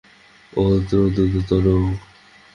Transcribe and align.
ও 0.53 0.63
তো 0.81 0.99
দ্রুততরও! 1.15 1.77